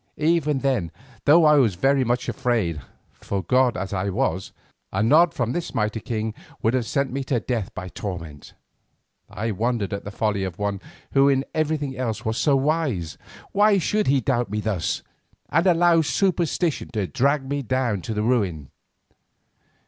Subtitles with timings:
[0.17, 0.91] Even then,
[1.25, 2.81] though I was very much afraid,
[3.13, 4.51] for god as I was,
[4.91, 8.55] a nod from this mighty king would have sent me to death by torment,
[9.29, 13.19] I wondered at the folly of one who in everything else was so wise.
[13.51, 15.03] Why should he doubt me thus
[15.49, 18.71] and allow superstition to drag him down to ruin?